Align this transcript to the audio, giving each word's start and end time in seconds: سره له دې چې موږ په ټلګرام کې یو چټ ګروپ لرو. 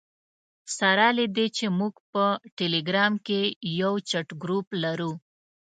سره 0.77 1.05
له 1.17 1.25
دې 1.35 1.47
چې 1.57 1.65
موږ 1.79 1.93
په 2.11 2.23
ټلګرام 2.57 3.13
کې 3.27 3.41
یو 3.81 3.93
چټ 4.09 4.27
ګروپ 4.41 4.67
لرو. 4.83 5.11